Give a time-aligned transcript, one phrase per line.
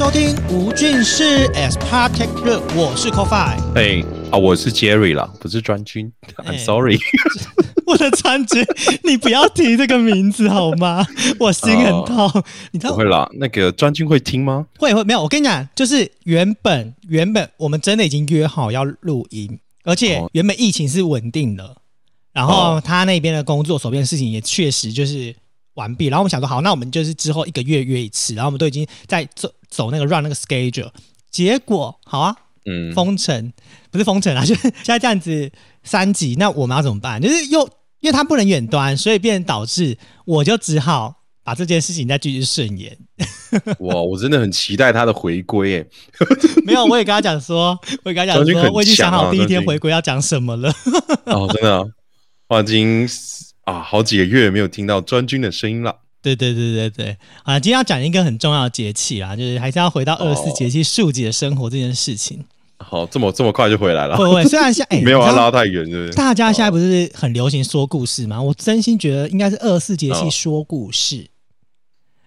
[0.00, 3.58] 收听吴俊士 as Part Two，我是 CoFi。
[3.74, 4.02] 哎
[4.32, 6.10] 啊，我是 Jerry 啦，不是专军。
[6.36, 6.98] 哎 I'm sorry。
[7.84, 8.64] 我的专军，
[9.04, 11.06] 你不要提这个名字好吗？
[11.38, 12.32] 我心很痛。
[12.70, 14.66] 你知道不会啦，那个专军会听吗？
[14.78, 15.20] 会会没有？
[15.22, 21.76] 我跟你讲，就是原本原本我们真的已经约好要录音，而且哦原本疫情是稳定的，
[22.32, 25.36] 然后哦他那边的工作手边的事情也确实就是
[25.74, 30.90] 完毕，然后我们想说好，那我们就是之后一个月约一次，然后我们都已经在走走那个 run 那个 schedule，
[31.30, 33.52] 结果好啊，嗯，封城
[33.90, 35.50] 不是封城啊，就是现在这样子
[35.82, 37.20] 三级，那我们要怎么办？
[37.22, 37.62] 就是又
[38.00, 42.96] 因为他不能远端，所以变导致我就只好把这件事情再继续顺延。
[43.80, 45.86] 哇，我真的很期待他的回归诶。
[46.64, 50.72] 没有，我也跟他讲说，我也跟他讲说，我已经想好第一天回归要讲什么了。
[51.26, 51.84] 哦，真的啊，
[52.48, 53.08] 我已经
[53.64, 55.96] 啊好几个月没有听到专军的声音了。
[56.22, 62.44] 对对对对对，啊，今天要讲一个很重要的节气啦，就是还是要回到二十四哦节气数节的生活这件事情。
[62.78, 64.44] 好，这么这么快就回来了会，不会？
[64.44, 66.12] 虽然现在、 哎没有要你知道拉太远，是不是？
[66.12, 68.40] 大家现在不是很流行说故事吗？
[68.40, 71.26] 我真心觉得应该是二十四节气哦说故事。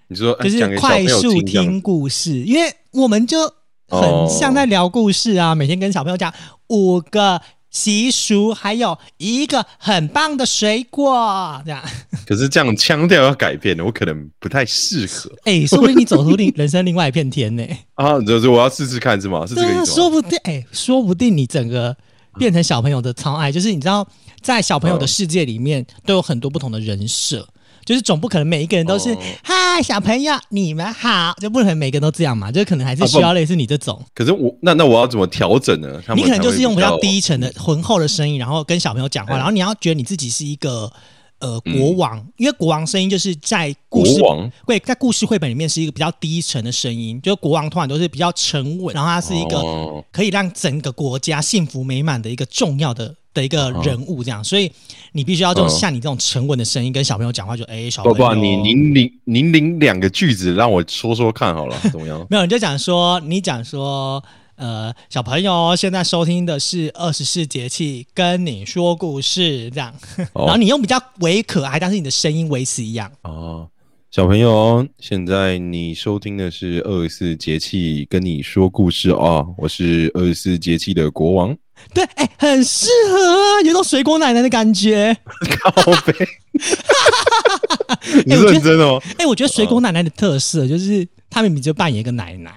[0.08, 3.42] 你说哎就是快速听故事，因为我们就
[3.90, 6.32] 很哦像在聊故事啊，每天跟小朋友讲
[6.70, 7.42] 五个
[7.74, 11.84] 习俗，还有一个很棒的水果，这样。
[12.26, 18.18] 可是这样腔调要改变的，我可能不太适合哎、说不定你走出另人生另外一片天呢、啊。
[18.22, 19.46] 就是我要试试看是吗？
[19.46, 19.86] 是这个意思吗？
[19.86, 21.98] 说不定哎、说不定你整个
[22.38, 24.08] 变成小朋友的超爱，就是你知道，
[24.42, 27.46] 在小朋友的世界里面都有很多不同的人设。
[27.86, 34.04] 就是总不可能每一个人都是哦嗨、小朋友你们好，就不可能每个人都这样嘛，就可能还是需要类似你这种。
[34.14, 36.02] 可是我那那我要怎么调整呢？
[36.16, 40.92] 你可能就是用比较低沉的、浑厚的声音，然后跟小朋友讲话，嗯然后你要觉得你自己是一个
[41.40, 44.22] 呃国王，因为国王声音就是在故事
[44.66, 53.16] 对，在故事绘本里面是一个比较低沉的声音，就是国王通常都是比较沉稳，然后他是一个哦可以让整个国家幸福美满的一个重要的。
[53.34, 54.72] 的一个人物这样，所以
[55.12, 62.24] 你必须要这种嗯像你这种沉稳的声音跟小朋友讲话，就哎、小朋友，不不，你您领您领两个句子让我说说看好了，怎么样？
[62.30, 64.24] 没有，你就讲说，你讲说，
[64.64, 69.94] 呃，小朋友现在收听的是二十四节气，跟你说故事这样，
[70.32, 70.46] 哦。
[70.46, 73.12] 然后你用比较微可爱，但是你的声音维持一样。
[73.24, 73.68] 哦，
[74.10, 81.54] 小朋友，现在你收听的是二十四节气跟你说故事哦，我是二十四节气的国王，
[81.94, 85.14] 对，哎、很适合啊，有种水果奶奶的感觉。
[85.60, 86.16] 靠背，
[88.26, 88.98] 你认真哦？
[89.18, 92.54] 哎、我觉得水果奶奶的特色就是，她明明就扮演一个奶奶，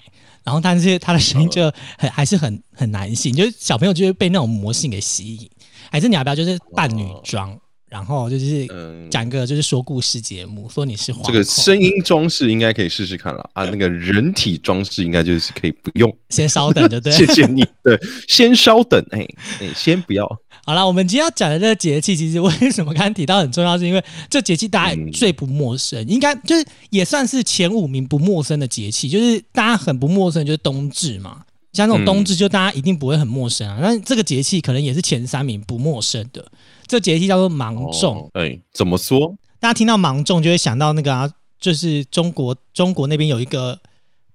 [0.46, 5.50] 然后但是他的声音就很还是很很男性，就是小朋友就会被那种魔性给吸引。
[5.90, 7.58] 还是你要不要就是扮女装，
[7.88, 16.16] 然后就是嗯讲个就是说故事节目，说你是皇这个声音装饰应该可以试试看了啊，那个人体装饰应该就是可以不用。
[16.28, 17.12] 先稍等，对不对？
[17.12, 19.26] 谢谢你，对，先稍等，哎、
[19.60, 20.24] 哎、先不要，
[20.66, 31.42] 好了，我们今天要讲的这个节气，其实为什么刚刚提到很重要，是因为这节气大家嗯最不陌生，应该就是也算是前五名不陌生的节气，就是大家很不陌生，就是冬至嘛。
[31.72, 33.78] 像这种冬至，就大家一定不会很陌生啊。
[33.80, 36.44] 那、这个节气可能也是前三名不陌生的。
[36.88, 39.36] 这节气叫做芒种，哦哎、怎么说？
[39.60, 43.78] 大家听到芒种就会想到那个啊，就是中国中国那边有一个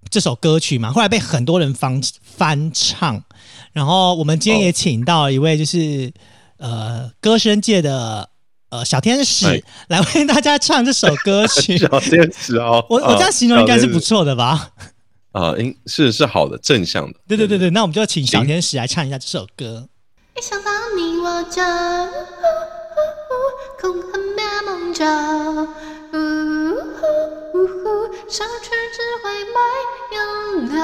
[0.09, 3.23] 这首歌曲嘛，后来被很多人翻翻唱。
[3.73, 6.11] 然后我们今天也请到一位就是、
[6.57, 8.29] 呃歌声界的
[8.69, 11.77] 呃小天使、哎来为大家唱这首歌曲。
[11.79, 14.71] 小天使哦，我我这样形容应该是不错错的吧？
[15.31, 17.17] 啊，应是是好的，正向的。
[17.27, 19.87] 对对对对，那我们就请小天使来唱一下这首歌。
[20.37, 21.61] 一想到你我就
[23.79, 24.93] 空恨别梦
[26.11, 26.17] 着，
[28.27, 29.57] 失去只会没
[30.15, 30.19] 有
[30.77, 30.79] 了。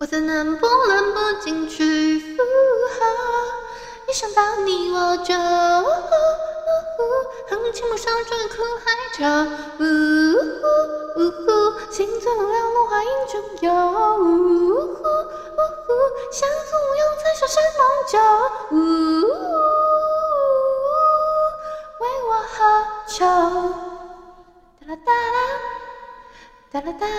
[0.00, 3.00] 我怎能不能不进去附和？
[4.08, 5.34] 一想到你我就
[7.48, 8.84] 哼情不上这苦海
[9.16, 9.22] 着，
[11.90, 13.70] 心醉无聊落花影中游，
[16.32, 18.14] 想簇拥在小山梦酒，
[18.72, 18.78] 为
[22.02, 22.56] 我喝
[23.06, 23.24] 酒。
[24.80, 25.38] 哒啦哒啦，
[26.72, 27.14] 哒啦哒啦。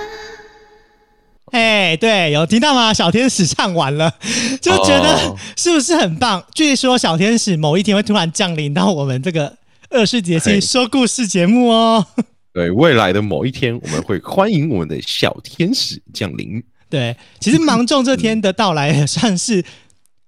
[1.52, 2.94] 哎，对，有听到吗？
[2.94, 4.12] 小天使唱完了，
[4.60, 6.44] 就觉得哦是不是很棒？
[6.54, 9.56] 据说小天使某一天会突然降临到我们这个
[9.90, 12.06] 二世节气嘿说故事节目哦。
[12.52, 16.64] 对，未来的某一天，我们会欢迎我们的小天使降临。
[16.90, 19.64] 对，其实芒种这天的到来也算是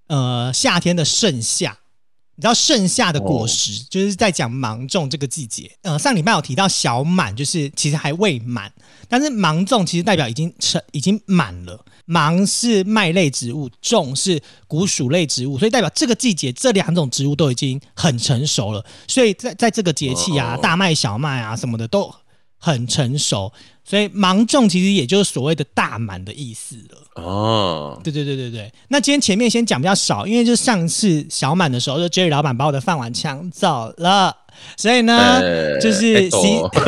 [0.07, 1.77] 呃夏天的盛夏，
[2.37, 5.71] 你知道盛夏的果实，就是在讲芒种这个季节。
[5.83, 8.71] 呃，上礼拜有提到小满，就是其实还未满，
[9.07, 11.83] 但是芒种其实代表已经成已经满了。
[12.07, 18.85] 芒是麦类植物，种是谷薯类植物，所以代表这个季节这两种植物都已经很成熟了。
[19.07, 22.13] 所以在在这个节气啊，哦大麦、小麦啊什么的都
[22.57, 23.51] 很成熟，
[23.83, 27.23] 所以芒种其实也就是所谓的大满的意思了。
[27.23, 34.35] 哦，对对对对对，那今天前面先讲比较少，因为就上次小满的时候，就 Jerry 老板把我的饭碗抢走了，
[34.77, 36.29] 所以呢，呃就是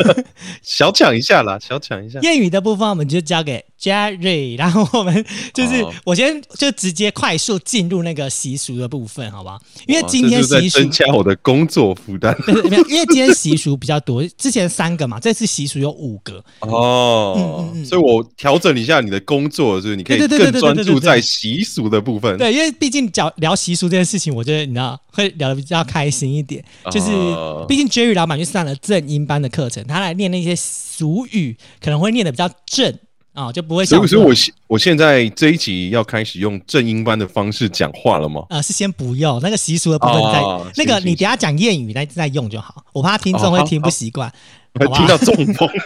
[0.62, 2.18] 小抢一下啦，小抢一下。
[2.20, 5.24] 谚语的部分我们就交给 Jerry，然后我们
[5.54, 9.60] 就是、哦我先就直接快速进入那个习俗的部分，好不好？
[9.86, 22.36] 因为今天习俗增加我的工作负担 对对没有，因为今天习俗比较多，之前三个嘛，这次习俗有五个，哦嗯嗯嗯所以我调整一下你的工作，就是你可以更专注在习俗的部分。
[22.38, 26.64] 对，因为毕竟讲聊习俗这件事情，我觉得你知道会聊得比较开心一点。
[26.90, 32.94] 就是哦毕竟 Jerry 老板去上了正音班的课程，他来念那些俗语，可能会念得比较正
[33.34, 38.44] 啊、就不会像所以，所以我现我现在这一集要开始用正音班的方式讲话了吗？
[38.50, 44.32] 呃是先不用那个习俗的部分再、哦那个你等下讲谚语再再用就好，我怕听众会听不习惯。
[44.74, 45.68] 我还好吧听到中风。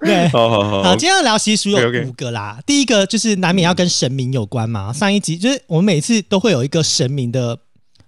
[0.00, 0.28] 对。
[0.28, 2.60] 好好好，好，今天要聊习俗有五个啦。
[2.66, 4.92] 第一个就是难免要跟神明有关嘛。
[4.92, 7.58] 上一集就是我们每次都会有一个神明的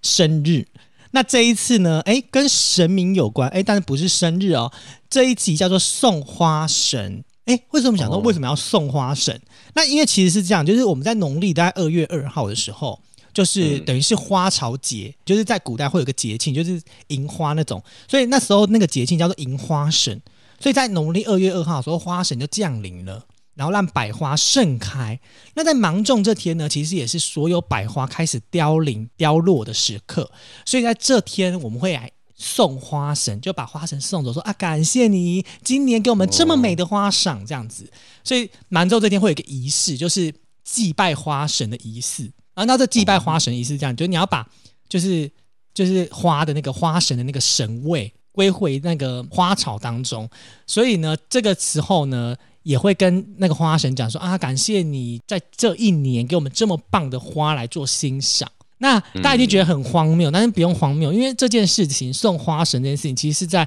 [0.02, 0.66] 生日，
[1.14, 4.72] 那这一次呢，哎，跟神明有关，哎，但是不是生日哦。
[5.08, 7.24] 这一集叫做送花神。
[7.44, 9.40] 哎，为什么想说哦为什么要送花神？
[9.74, 13.00] 那因为其实是这样，就是我们在农历大概二月二号的时候，
[13.32, 20.20] 就是嗯等于是花朝节，就是在古代会有个节庆，就是迎花那种，所以那时候那个节庆叫做迎花神。
[20.58, 25.18] 所以在农历二月二号的时候，花神就降临了，然后让百花盛开。
[25.54, 30.30] 那在芒种这天呢，其实也是所有百花开始凋零、凋落的时刻。
[30.64, 37.90] 所以在这天，我们会来送花神，就把花神送走，说啊，感谢你今年给我们这么美的花赏，这样子。
[38.22, 40.34] 所以芒种这天会有一个仪式，就是
[40.64, 42.30] 祭拜花神的仪式。
[42.54, 44.48] 啊，那这祭拜花神仪式这样，就你要把
[44.88, 45.30] 就是
[45.72, 50.28] 就是花的那个花神的那个神位归回那个花草当中，
[50.66, 58.50] 所以呢，这个时候呢，也会跟那个花神讲说啊，感谢你在这一年给我们这么棒的花来做欣赏。
[58.78, 63.66] 那大家一定觉得很荒谬，但是不用荒谬，因为这件事情送花神这件事情，其实是在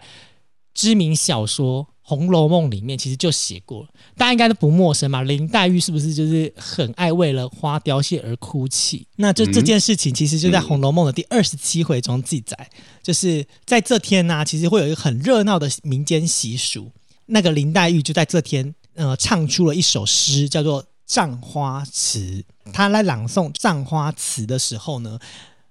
[0.74, 5.24] 知名小说《红楼梦》里面其实就写过了，大家应该都不陌生嘛。
[5.24, 9.08] 林黛玉是不是就是很爱为了花凋谢而哭泣？
[9.16, 12.70] 那这嗯这件事情其实就在《红楼梦》的第二十七回中记载，
[13.02, 16.92] 就是在这天呢、其实会有一个很热闹的民间习俗。
[17.30, 22.44] 那个林黛玉就在这天，呃，唱出了一首诗，叫做《葬花词》。
[22.74, 25.20] 他来朗诵《葬花词》的时候呢，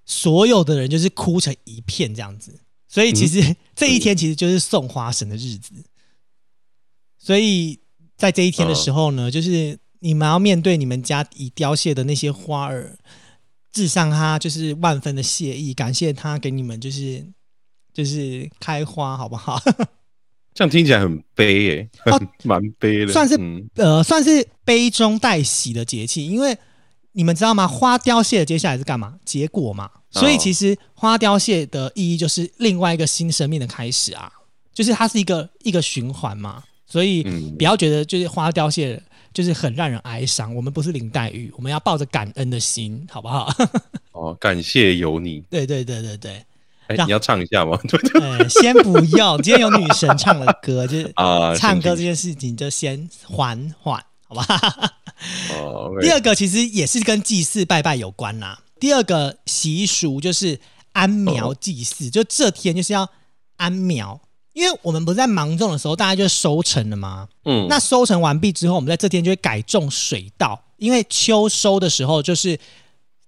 [0.05, 2.61] 所有的人就是哭成一片这样子。
[2.89, 5.73] 所以其实、 这一天其实就是送花神的日子。
[7.19, 7.81] 所以
[8.17, 12.97] 在这一天的时候呢，就是你们要面对你们家已凋谢的那些花儿，
[13.73, 17.27] 致上他就是万分的谢意，感谢他给你们就是
[17.93, 19.61] 就是开花，好不好？
[20.57, 26.57] 这样听起来很悲耶，哦 蛮悲的，算是嗯呃，算是悲中带喜的节气，因为
[27.13, 27.69] 你们知道吗？
[27.69, 29.17] 花凋谢，接下来是干嘛？
[29.23, 29.91] 结果嘛。
[30.11, 34.33] 所以其实花凋谢的意义就是另外一个新生命的开始啊，
[34.73, 36.65] 就是它是一个一个循环嘛。
[36.87, 38.99] 所以嗯不要觉得就是花凋谢
[39.35, 40.55] 就是很让人哀伤。
[40.55, 43.53] 我们不是林黛玉，我们要抱着感恩的心，好不好？
[44.13, 45.45] 哦，感谢有你。
[45.51, 46.43] 对对对对对。
[46.89, 47.79] 哎，让你要唱一下吗？
[47.89, 54.47] 对先不用，今天有女神唱的歌，就是 啊，唱歌这件事情就先缓缓，好吧？
[56.01, 58.61] 第二个其实也是跟祭祀拜拜有关啦。
[58.79, 60.61] 第二个习俗就是
[60.93, 63.09] 安苗祭祀，就这天就是要
[63.57, 64.21] 安苗，
[64.53, 67.27] 因为我们不是在芒种的时候，大家就收成了吗？
[67.45, 72.59] 嗯，那收成完毕之后，我们在这天就会改种水稻，因为秋收的时候就是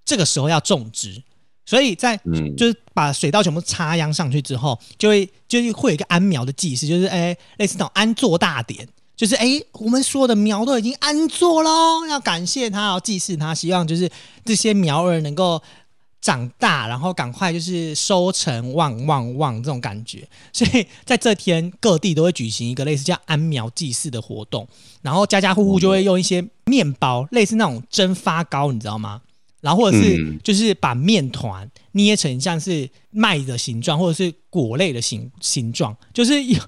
[0.04, 1.22] 这个时候要种植，
[1.68, 14.10] 所以在嗯就是把水稻全部插秧上去之后，就会就是会有一个安苗的祭祀，就是哎类似那种安坐大典，就是哎我们所有的苗都已经安坐喽，要感谢他，要祭祀他，希望就是
[14.46, 15.62] 这些苗儿能够
[16.22, 20.26] 长大，然后赶快就是收成旺旺旺这种感觉。
[20.54, 24.66] 所以在这天各地都会举行一个类似叫安苗祭祀的活动，
[25.02, 29.20] 然后家家户户就会用一些面包，类似那种蒸发糕，你知道吗？
[29.60, 30.38] 然后或者是嗯。
[30.42, 36.60] 就是把面团捏成像是麦的形状，或者是果类的形形状，就是用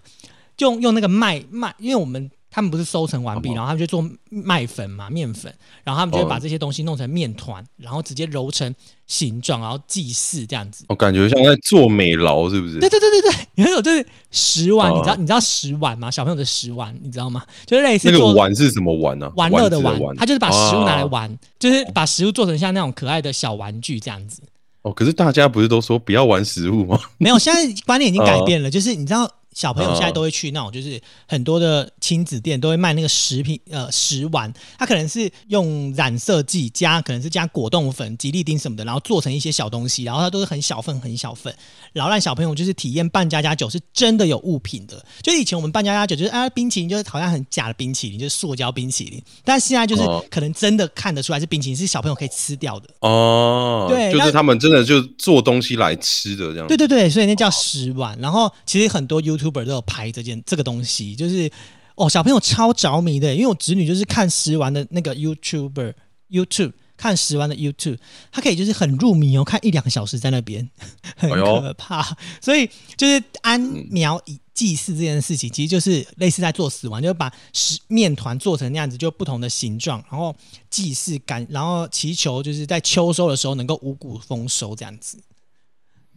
[0.59, 5.55] 用用那个麦麦，因为我们他们不是收成完毕，哦然后他们就做麦粉嘛，面粉，
[5.85, 8.75] 然后他们就会哦把这些东西弄成面团，然后直接揉成
[9.07, 10.85] 形状，然后祭祀这样子。
[10.89, 12.81] 我感觉像在做美劳，是不是？
[12.81, 16.11] 对对对对对，还有就是食碗，哦你知道你知道食玩吗？
[16.11, 17.45] 小朋友的食玩，你知道吗？
[17.67, 19.33] 就是类似那个做玩是什么玩呢、啊？
[19.37, 24.43] 玩乐的玩玩，他就是把食物拿来哦玩，就是把食物做成像那种可爱的小玩具这样子。
[24.83, 26.99] 哦，可是大家不是都说不要玩食物吗？
[27.19, 29.31] 没有，现在观念已经哦改变了，就是你知道。
[29.61, 30.99] 小朋友现在都会去那种，就是
[31.29, 41.55] 很多的亲子店都会卖那个食品，呃，食玩，它可能是用染色剂加，可能是加果冻粉、吉利丁什么的，然后做成一些小东西，然后它都是很小份、很小份，
[41.93, 45.05] 然后让小朋友就是体验扮家家酒是真的有物品的。
[45.21, 52.89] 就以前我们扮家家酒就是啊，冰淇淋就是好像很假的冰淇淋，就是塑胶冰淇淋，但现在就是哦可能真的看得出来是冰淇淋，是小朋友可以吃掉的。
[53.01, 56.67] 哦，对就是他们真的就做东西来吃的这样。
[56.67, 58.19] 对对对，所以那叫食玩。
[58.19, 59.21] 然后其实很多
[59.51, 61.51] YouTuber 都有拍这件这个东西，就是
[61.95, 65.95] 哦，小朋友超着迷的，因为我侄女就是看食玩的那个 YouTuber
[66.31, 66.73] YouTube。
[67.01, 67.97] 看食玩的 YouTube，
[68.31, 70.69] 他可以就是很入迷哦，看一两个小时在那边，
[71.17, 72.15] 很可怕。
[72.43, 80.37] 所以就是安苗以祭祀这件事情，其实就是类似在做死亡，就是把食面团做成那样子，就不同的形状，然后
[80.69, 85.19] 祭祀感，然后祈求就是在秋收的时候能够五谷丰收这样子。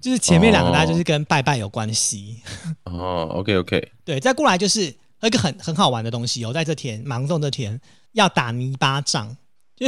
[0.04, 2.42] 就是前面两个哦大家就是跟拜拜有关系，
[2.84, 7.80] 哦，OK OK，对，再过来就是有一个很很好玩的东西哦，在这天芒种这天
[8.12, 9.34] 要打泥巴仗，
[9.78, 9.88] 就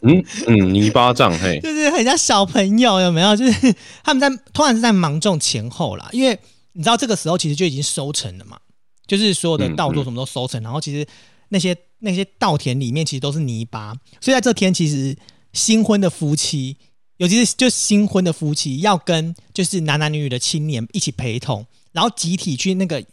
[0.00, 3.36] 嗯嗯，泥巴仗，嘿， 就是很像小朋友有没有？
[3.36, 6.38] 就是他们在突然是在芒种前后啦，因为
[6.72, 8.58] 你知道这个时候其实就已经收成了嘛，
[9.06, 11.06] 就是所有的稻作什么都收成，然后其实
[11.50, 15.14] 那些那些稻田里面其实都是泥巴，所以在这天其实
[15.52, 16.78] 新婚的夫妻，
[17.18, 23.04] 尤其是就新婚的夫妻要跟就是男男女女的青年一起陪同，然后集体去那个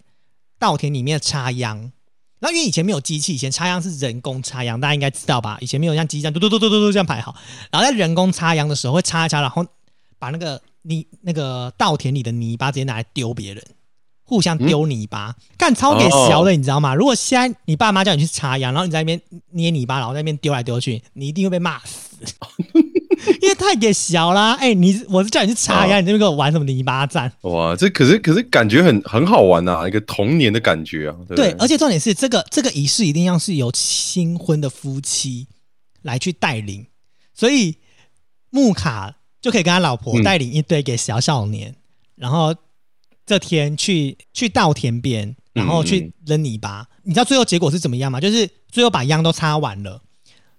[0.57, 1.91] 稻田里面插秧。
[2.39, 5.57] 然后因为以前没有机器，以前插秧是人工插秧，大家应该知道吧？
[5.59, 7.35] 以前没有像机器这样嘟嘟嘟嘟嘟嘟这样排好，
[7.69, 9.65] 然后在人工插秧的时候会插一插，然后
[10.17, 13.63] 把那个泥那个稻田里的泥巴直接拿来丢别人，
[14.29, 16.93] 互相丢泥巴，干、超给小的，你知道吗？
[16.93, 19.19] 如果现在你爸妈叫你去插秧，然后你在那边
[19.53, 22.23] 捏泥巴，然后在那边丢来丢去，你一定会被骂死，
[23.41, 24.53] 因为太给小啦！
[24.59, 27.31] 哎、你我是叫你去插秧，你这边跟我玩什么泥巴战？
[27.41, 31.55] 哇，这可是可是感觉很很好玩呐、一个童年的感觉啊，对不对，对？
[31.59, 35.47] 而且重点是这个这个仪式一定要是由新婚的夫妻
[36.03, 36.85] 来去带领，
[37.33, 37.77] 所以
[38.51, 41.75] 木卡就可以跟他老婆嗯带领一堆给小少年，
[42.15, 42.53] 然后
[43.29, 46.87] 这天去去稻田边，然后去扔泥巴。
[47.03, 48.19] 你知道最后结果是怎么样吗？
[48.19, 50.01] 就是最后把秧都插完了。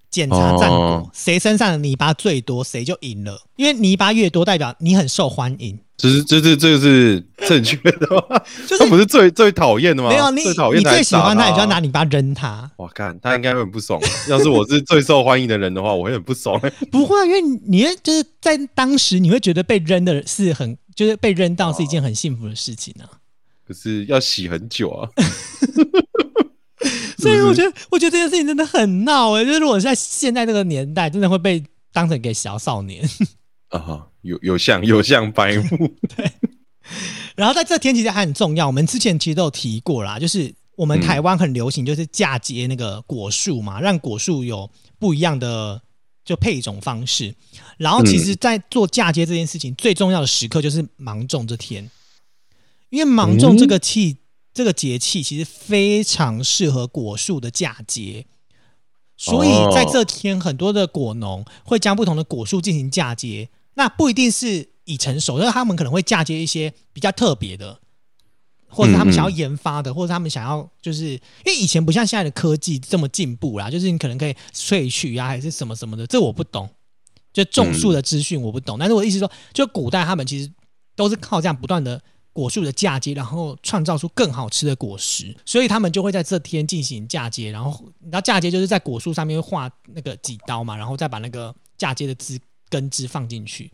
[0.08, 3.42] 检查战果哦，谁、身上的泥巴最多，谁就赢了。
[3.56, 5.80] 因为泥巴越多，代表你很受欢迎。
[5.96, 8.40] 这是这这这个是正确的吗？
[8.68, 10.08] 就是 不是最最讨厌的吗？
[10.08, 11.80] 没有你最讨，厌你最喜欢他，你就要拿。
[11.80, 12.70] 泥巴扔他。
[12.76, 14.00] 我，看他应该会很不爽。
[14.30, 16.60] 要是我是最受欢迎的人的话，我会很不爽。
[16.92, 23.08] 不会啊，因为你就是在当时你会觉得被扔的是很，就是被扔到是一件很幸福的事情啊。
[23.66, 25.08] 可是要洗很久啊。
[27.18, 33.06] 所以我觉得，我觉得这件事情真的很闹哎、就是如果在现在这个年代，真的会被当成给小少年。
[33.68, 35.94] 啊，有有像有像白目，
[37.36, 45.80] 然后在这天其实还很重要，我们之前其实都有提过啦，就是我们嗯台湾很流行，就是嫁接那个果树嘛，让果树有不一样的
[46.30, 47.34] 就配种方式。
[47.76, 51.90] 然后其实，在做嫁接这件事情，最重要的时刻就是芒种这天，
[52.90, 54.18] 因为芒种这个气、
[54.54, 58.26] 这个节气其实非常适合果树的嫁接。
[59.16, 67.80] 所以在这天，很多的果农会将不同的果树进行嫁接，那不一定是已成熟，因为他们可能会嫁接一些比较特别的，
[68.70, 76.68] 或者他们想要研发的，或者他们想要就是因为以前不像现在的科技这么进步啦，就是你可能可以萃取啊，还是什么什么的，这我不懂。
[77.32, 80.50] 就种树的资讯我不懂，但是我的意思说，就古代他们其实
[80.96, 87.52] 都是靠这样不断的果树的嫁接，然后创造出更好吃的果实，所以他们就会在这天进行嫁接。
[87.52, 92.36] 然后你知道嫁接就是在果树上面会画那个几刀嘛，然后再把那个嫁接的枝
[92.68, 93.70] 根枝放进去，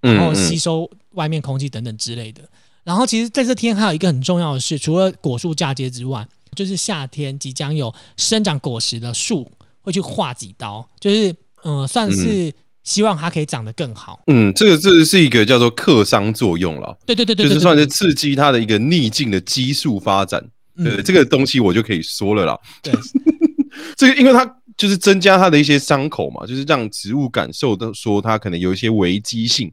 [0.00, 2.48] 然后吸收外面空气等等之类的。
[2.84, 9.50] 然后其实在这天还有一个很重要的事，除了果树嫁接之外，就是夏天即将有生长果实的树
[9.80, 11.30] 会去划几刀，就是
[11.64, 12.52] 嗯、呃算是
[12.84, 14.22] 希望它可以长得更好。
[14.26, 20.40] 嗯，这个这个是一个叫做克商作用了，对对对对对，就是算是刺激它的一个逆境的激素发展。
[20.76, 22.58] 对，嗯这个东西我就可以说了啦。
[22.82, 22.92] 对
[23.96, 24.44] 这个因为它
[24.76, 29.72] 就是增加它的一些伤口嘛，就是让植物感受到说它可能有一些危机性，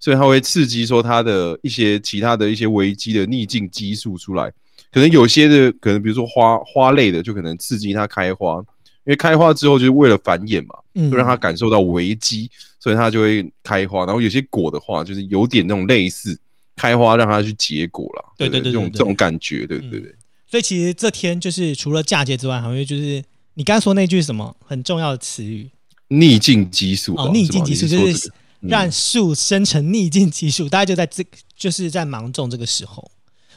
[0.00, 4.50] 所以它会刺激说它的一些其他的一些危机的逆境激素出来，
[4.92, 8.58] 可能有些的可能比如说花花类的，就可能刺激它开花，
[9.04, 11.10] 因为开花之后就是为了繁衍嘛，嗯。
[11.10, 14.04] 就让它感受到危机，所以它就会开花。
[14.04, 16.38] 然后有些果的话，就是有点那种类似
[16.76, 18.24] 开花，让它去结果啦。
[18.36, 20.14] 对对对这种这种感觉，对对对。
[20.46, 23.22] 所以其实这天就是除了嫁接之外，还会就是
[23.54, 25.68] 你刚刚说那句什么很重要的词语？
[26.08, 31.24] 逆境激素哦，逆境激素就是让树生成逆境激素，大家就在这
[31.56, 33.10] 就是在芒种这个时候。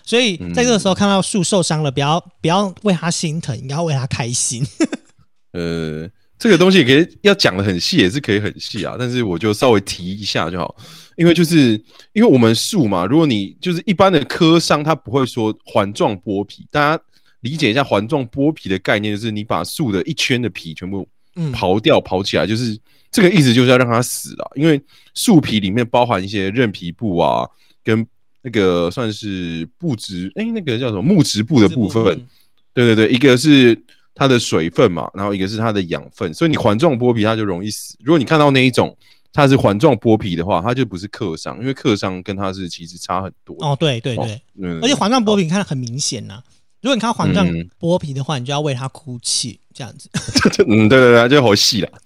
[0.03, 4.65] 所以在这个时候看到树受伤了，不要不要为它心疼，应该要为它开心。
[5.53, 10.75] 呃，这个东西可以要讲的很细，也是可以很细啊，但是我就稍微提一下就好，
[11.15, 11.74] 因为就是
[12.13, 17.03] 因为我们树嘛，如果你就是一般的科伤，它不会说环状剥皮，大家
[17.41, 22.77] 理解一下环状剥皮的概念，就是你把树的一圈的皮全部嗯，刨掉、刨起来，就是
[23.11, 24.81] 这个意思，就是要让它死了，因为
[25.13, 27.47] 树皮里面包含一些韧皮部啊，
[27.83, 28.05] 跟
[28.41, 32.27] 那个算是布质，哎、那个叫什么木质部的部分，嗯
[32.73, 33.77] 对对对，一个是
[34.15, 37.97] 它的水分嘛，然后一个是它的养分，所以你环状剥皮它就容易死。
[38.01, 38.97] 如果你看到那一种
[39.33, 43.55] 它是环状剥皮的话，它就不是克伤，因为克伤跟它是其实差很多。
[43.59, 46.41] 哦，对对哦对，嗯而且环状剥皮你看得很明显呐、
[46.81, 47.69] 如果你看到环状嗯。
[47.79, 50.09] 剥皮的话，你就要为它哭泣，这样子。
[50.67, 51.89] 嗯，对对对，就好细了，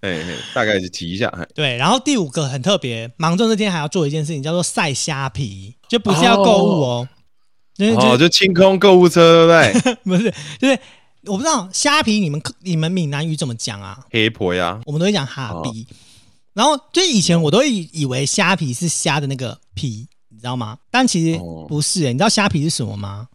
[0.00, 0.22] 对
[0.54, 7.08] 大概是提一下，哎对，然后第五个很特别，芒种那天还要做一件事情，叫做晒虾皮，就不是要购物哦，
[7.74, 9.94] 就是哦，就清空购物车，对不对？
[10.04, 10.78] 不是就是
[11.24, 13.98] 我不知道虾皮你们你们闽南语怎么讲啊？
[14.10, 15.86] 黑婆呀，我们都会讲哈皮，
[16.52, 20.76] 然后就以前我都以以为虾皮是虾的那个皮，你知道吗？
[20.90, 23.28] 但其实哦不是、欸，你知道虾皮是什么吗？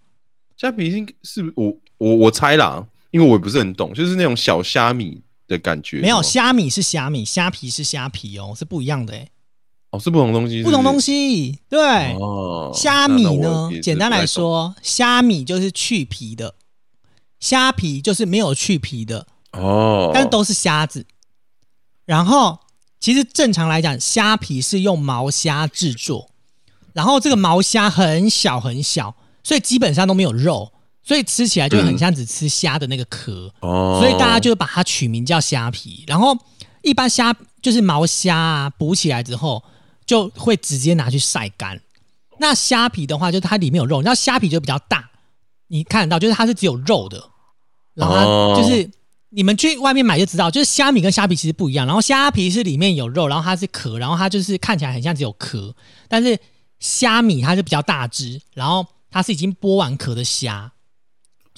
[0.56, 6.00] 虾皮是是我我我猜啦，因为我也不是很懂，就是那种小虾米的感觉。
[6.00, 9.28] 没有，虾米是虾米，虾皮是虾皮哦，是不一样的哎、
[9.92, 11.46] 哦，是不同东西是不同东西。
[11.46, 11.60] 西。
[11.68, 16.56] 对，哦，虾米呢简单来说，虾米就是去皮的，
[17.40, 21.06] 虾皮就是没有去皮的，哦，但是都是虾子。
[22.06, 22.60] 然后，
[23.00, 26.30] 其实正常来讲，虾皮是用毛虾制作，
[26.94, 33.52] 然后这个毛虾很小很小，所以基本上都没有肉，所以吃起来就很像只吃虾的那个壳。
[33.62, 36.04] 哦，所以大家就把它取名叫虾皮。
[36.08, 36.38] 然后
[36.82, 39.64] 一般虾就是毛虾啊，补起来之后
[40.06, 41.80] 就会直接拿去晒干。
[42.40, 45.10] 那虾皮的话，就它里面有肉，你知道虾皮就比较大，
[45.68, 47.22] 你看得到，就是它是只有肉的。
[47.96, 48.90] 然后就是、
[49.28, 51.86] 你们去外面买就知道，就是虾米跟虾皮其实不一样。
[51.86, 55.76] 然后虾皮是里面有肉，然后它是壳，然后它就是看起来很像只有壳，
[56.08, 56.40] 但是
[56.80, 60.72] 虾米它是比较大只，然后它是已经剥完壳的虾，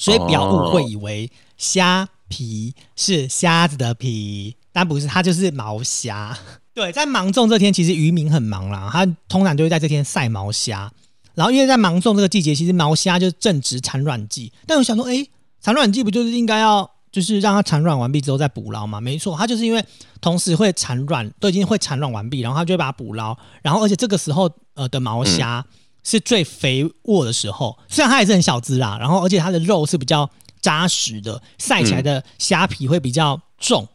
[0.02, 6.36] 所以不要误会以为虾皮是虾子的皮，但不是，它就是毛虾。
[6.74, 10.92] 对，在芒种这天，其实渔民很忙啦，他通常就会在这天晒毛虾。
[11.36, 14.52] 然后因为在芒种这个季节，其实毛虾就正值产卵季。
[14.66, 15.30] 但我想说，诶，
[15.62, 19.00] 产卵季不就是应该要就是让它产卵完毕之后再捕捞吗？
[19.00, 19.86] 没错，它就是因为
[20.20, 23.38] 同时会产卵，都已经会产卵完毕，然后它就会把它捕捞。
[23.62, 25.64] 然后而且这个时候呃的毛虾
[26.04, 30.30] 是最肥沃的时候，虽然它也是很小只啦，然后而且它的肉是比较
[30.62, 33.88] 扎实的，晒起来的虾皮会比较重，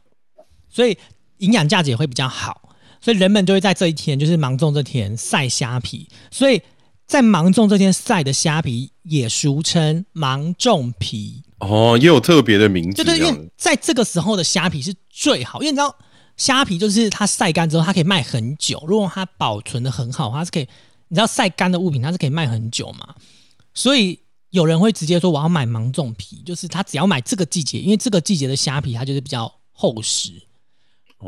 [0.69, 0.97] 所以
[1.39, 2.63] 营养价值也会比较好。
[3.01, 6.09] 所以人们就会在这一天，就是芒种这天晒虾皮。
[6.31, 6.61] 所以
[7.07, 11.43] 在芒种这天晒的虾皮也俗称芒种皮。
[11.59, 15.95] 哦，也有特别的名字，对对，因为在这个时候的虾皮是最好，因为你知道
[16.37, 18.83] 虾皮就是它晒干之后，它可以卖很久。
[18.89, 20.67] 如果它保存的很好，它是可以，
[21.09, 23.15] 你知道晒干的物品它是可以卖很久嘛。
[23.75, 24.19] 所以
[24.51, 30.33] 有人会直接说我要买芒种皮，就是他只要买这个季节，因为这个季节的虾皮它就是比较厚实。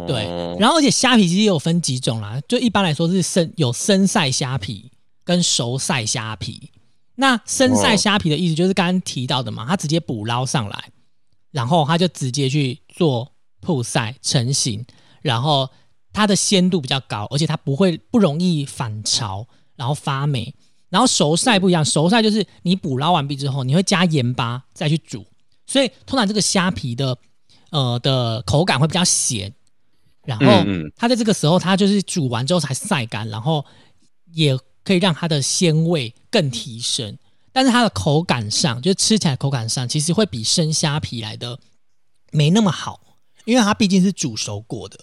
[0.07, 4.91] 对，哦然后而且虾皮其实也有分几种啦，就一般来说是生有生晒虾皮
[5.25, 6.71] 跟熟晒虾皮。
[7.17, 10.93] 那生晒虾皮的意思就是刚刚提到的嘛，它直接捕捞上来，
[11.51, 14.85] 然后它就直接去做曝晒成型，
[15.21, 15.69] 然后
[16.13, 20.55] 它的鲜度比较高，而且它不会不容易反潮，然后发霉。
[20.91, 25.23] 然后熟晒不一样，熟晒就是你捕捞完毕之后，你会加盐巴再去煮，
[25.67, 27.19] 所以通常这个虾皮的
[27.71, 29.53] 呃的口感会比较咸，
[30.25, 30.47] 然后
[30.97, 33.63] 它在这个时候它就是煮完之后才晒干，然后
[34.33, 37.19] 也可以让它的鲜味更提升，
[37.53, 41.61] 但是它的口感上，就是吃起来口感上，其实会比生虾皮来的
[42.33, 42.99] 没那么好，
[43.45, 44.99] 因为它毕竟是煮熟过的。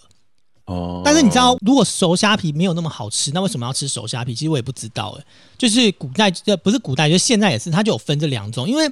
[0.66, 4.34] 哦，但是你知道，如果熟虾皮没有那么好吃，那为什么要吃熟虾皮？
[4.34, 5.24] 其实我也不知道，哎，
[5.56, 8.90] 就是古代呃不是古代，就是现在也是，它就有分这两种，因为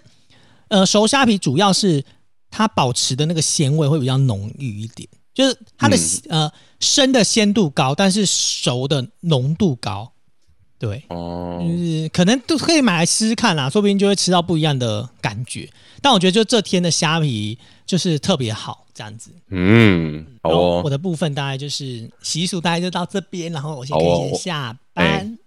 [0.69, 2.05] 呃熟虾皮主要是
[2.51, 5.97] 它保持的那个鲜味会比较浓郁一点，就是它的、
[6.29, 10.13] 呃生的鲜度高，但是熟的浓度高。
[10.79, 15.71] 对，哦，就是可能都可以买来试试看啦，说不定就会吃到不一样的感觉。
[16.03, 19.31] 但我觉得就这天的虾皮就是特别好，这样子。
[19.51, 25.39] 嗯，好哦我，的部分大概就是习俗，大概就到这边，然后我先先下哎班。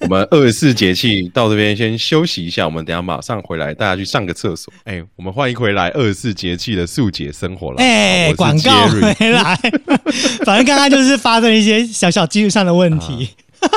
[0.00, 4.72] 我们二十四节气到这边先休息一下，我们等下马上回来，大家去上个厕所。
[4.84, 7.76] 哎，我们欢迎回来二十四节气的素解生活了。
[7.82, 9.54] 哎、广告回来，
[10.46, 13.28] 反正刚刚就是发生一些小小技术上的问题。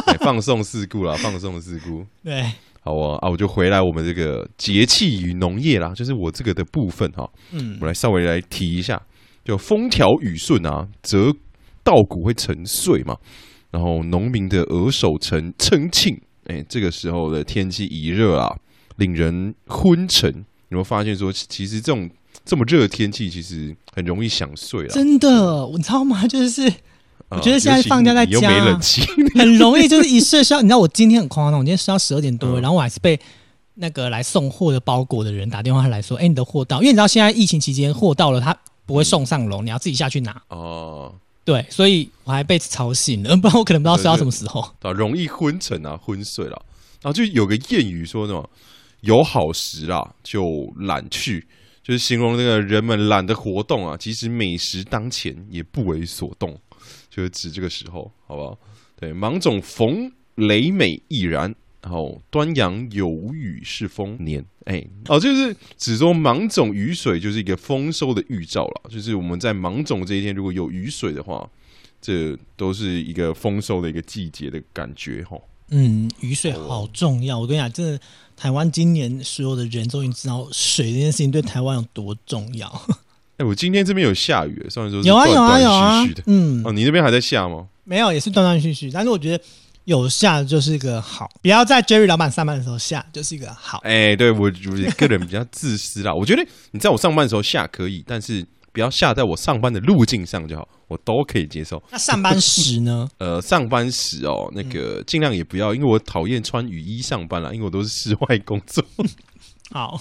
[0.05, 2.05] 哎放送事故啦，放送事故。
[2.23, 2.49] 对，
[2.84, 9.02] 好啊，啊，我就回来我们这个节气与农业啦，就是我这个的部分哈，嗯我们来稍微来提一下，
[9.46, 11.34] 就风调雨顺啊，则
[11.84, 13.15] 稻谷会成穗嘛，
[13.72, 18.56] 然后农民的额首称称庆，哎，这个时候的天气一热啊，
[18.98, 20.46] 令人昏沉。
[20.69, 22.10] 有没有发现说，其实这种
[22.43, 24.89] 这么热的天气，其实很容易想睡啊。
[24.89, 26.26] 真的，你知道吗？
[26.28, 26.74] 就是啊
[27.30, 29.02] 我觉得现在放假在家冷气，
[29.36, 33.19] 很容易，就是一睡睡到，你知道我今天很夸张，我今天睡到十二点多，嗯然后我还是被
[33.76, 40.39] 那个来送货的包裹的人打电话来说，哎、你的货到，因为你知道现在疫情期间货到了，他不会送上楼，你要自己下去拿。
[40.49, 41.12] 哦，
[41.43, 44.62] 对，所以我还被吵醒了，不然我可能不知道睡到什么时候。
[44.82, 46.62] 啊，容易昏沉啊，昏睡了。
[47.02, 48.49] 然后就有个谚语说什么
[49.02, 51.45] “有好时啦，就懒去”，
[51.84, 56.58] 就是形容那个人们懒得活动啊，即使美食当前也不为所动，
[57.13, 58.58] 就是指这个时候，好不好？
[58.95, 61.54] 对，芒种逢雷美亦然。
[61.84, 68.89] 然后端阳有雨是丰年，哎，哦，就是指说芒种雨水就是一个丰收的预兆了。
[68.89, 71.45] 就是我们在芒种这一天，如果有雨水的话，
[71.99, 75.38] 这都是一个丰收的一个季节的感觉哈。
[75.71, 77.99] 嗯，雨水好重要，我跟你讲，真的，
[78.38, 82.71] 台湾今年所有的人都已经知道水这件事情对台湾有多重要。
[83.38, 86.06] 哎，我今天这边有下雨，虽然说是有啊有啊有啊。
[86.26, 87.67] 嗯哦，，你那边还在下吗？
[87.84, 89.43] 没有，也是断断续续，但是我觉得
[89.86, 93.80] 有下就是一个好，不要在 Jerry 老板上班的时候下，就是一个好。
[93.84, 101.82] 哎，对我我个人比较自私啦，我觉得你在我上班的时候下可以，但是不要下在我上班的路径上就好，我都可以接受。
[101.91, 103.10] 那上班时呢？
[103.17, 108.84] 呃，上班时哦，那个尽量也不要，因为我讨厌穿雨衣上班啦，因为我都是室外工作。
[109.72, 110.00] 好，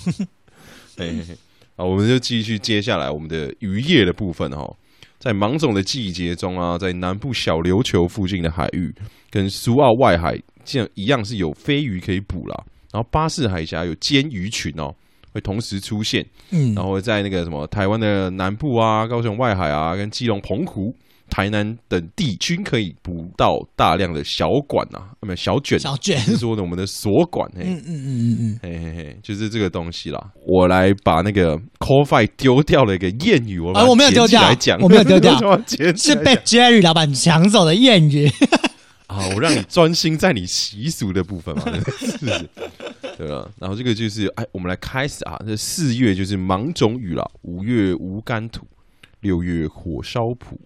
[0.97, 1.37] 嘿 嘿嘿，
[1.83, 4.73] 好，我们就继续接下来我们的渔业的部分哦。
[5.19, 8.95] 在芒种的季节中啊，在南部小琉球附近的海域
[9.29, 12.65] 跟苏澳外海，这样一样是有飞鱼可以捕啦。
[12.93, 14.95] 然后巴士海峡有尖鱼群哦，
[15.33, 16.25] 会同时出现。
[16.51, 20.95] 嗯，然后在那个什么台湾的南部啊、高雄外海啊、跟基隆澎湖、
[21.33, 30.23] 台南等地均可以捕到大量的小管啊，没有小卷，小卷，是说的我们的锁管，嘿，嗯嗯嗯嗯嗯，嘿嘿嘿，就是这个东西啦。
[30.47, 35.33] 我来把那个 coffee 丢掉了一个谚语，我把它啊我没有丢掉来讲，我没有丢掉
[35.97, 38.31] 是被 Jerry 老板抢走的谚语。
[39.07, 41.65] 啊，我让你专心在你习俗的部分嘛，
[41.97, 42.49] 是不是？
[43.17, 43.49] 对吧？
[43.59, 45.41] 然后这个就是，哎，我们来开始啊。
[45.47, 48.67] 这四月就是芒种雨了，五月无干土，
[49.21, 50.61] 六月火烧土。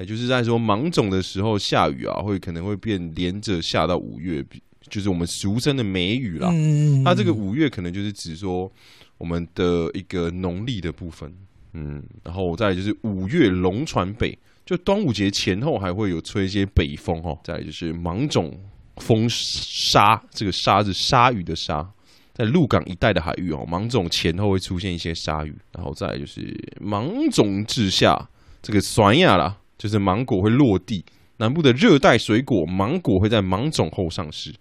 [0.00, 4.42] 哎，就是在说芒种的时候下雨啊，会可能会变连着下到五月，
[4.88, 6.48] 就是我们俗称的梅雨啦。
[6.50, 8.72] 嗯，它这个五月可能就是指说
[9.18, 11.30] 我们的一个农历的部分，
[11.74, 18.58] 嗯，然后再来就是五月龙船北，就端午节前后还会有吹一些北风哦，再来就是芒种
[18.96, 21.86] 风沙，这个沙是鲨鱼的沙，
[22.32, 28.30] 在鹿港一带的海域哦，芒种前后会出现一些鲨鱼，然后再来就是芒种至下，
[28.62, 31.02] 这个酸亚啦，就是芒果会落地。
[31.38, 34.54] 南部的热带水果芒果会在芒种后上市，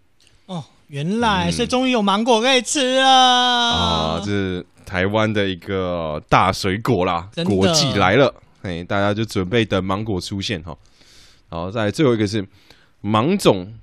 [0.45, 10.73] 哦，原来，嗯所以终于有芒果可以吃了啊，这是台湾的一个大水果啦，真的果季来了，哎，大家就准备等芒果出现哈。
[11.49, 12.47] 然后再来最后一个是
[13.01, 13.73] 芒种，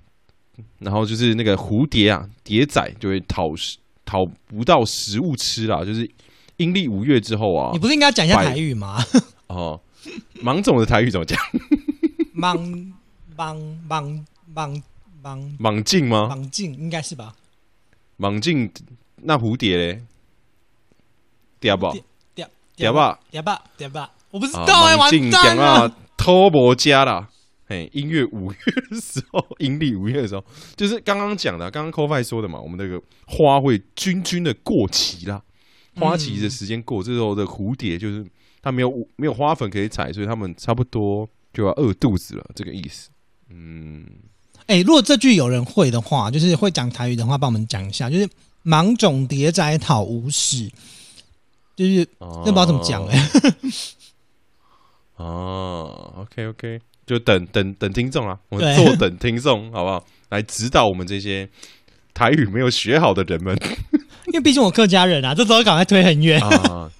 [0.78, 6.10] 然后就是那个蝴蝶啊，蝶仔就会讨食讨不到食物吃啦，就是
[6.56, 9.04] 阴历五月之后啊你，不是应该讲一下台语吗？
[9.48, 9.78] 哦，
[10.40, 11.38] 芒种的台语怎么讲？
[12.32, 12.56] 芒
[13.36, 14.82] 芒芒芒
[15.22, 16.28] 芒莽劲吗？
[16.28, 17.34] 芒镜应该是吧？
[18.16, 18.70] 芒镜，
[19.16, 20.02] 那蝴蝶嘞？
[21.60, 21.92] 嗲吧，
[22.34, 23.18] 嗲嗲吧。
[23.32, 27.30] 嗲吧嗲吧，我不知啊，道哎，完猛进蛋了。，偷博家啦。
[27.68, 28.58] 嘿，音乐五月
[28.90, 30.44] 的时候， 阴历五月的时候，
[30.76, 35.42] 就是刚刚讲的，刚刚 c o f i 说的嘛，我们那个花会均均的过期啦，
[35.96, 38.24] 花期的时间过，这时候的蝴蝶就是
[38.66, 41.24] 它没有没有花粉可以采，所以他们差不多
[41.54, 43.08] 就要饿肚子了，这个意思。
[43.48, 44.04] 嗯，
[44.66, 48.28] 哎，如果这句有人会的话，就是会讲台语的话，帮我们讲一下，就是
[48.64, 50.68] “芒种蝶仔讨无屎”，
[51.76, 53.30] 就是哦那不知道怎么讲哎。
[55.14, 60.04] 哦，OK OK，就等等等听众啊，我们坐等听众，好不好？
[60.30, 61.48] 来指导我们这些
[62.12, 63.56] 台语没有学好的人们
[64.26, 66.42] 因为毕竟我客家人啊，这时候赶快推很远。
[66.42, 66.90] 啊，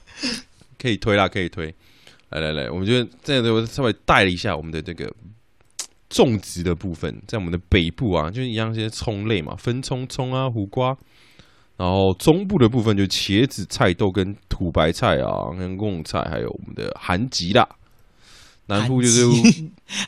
[0.81, 1.75] 可以推啦，可以推。
[2.31, 5.09] 来来来，我们就这样子稍微带了一下我们的这个
[6.09, 10.97] 种植的部分，在我们的北部啊，就是一样这些葱类嘛，分葱、葱啊、胡瓜。
[11.77, 17.69] 然后中部的部分就茄子、菜豆跟土白菜啊，跟贡菜，还有我们的韩吉啦。
[18.67, 19.25] 南部就是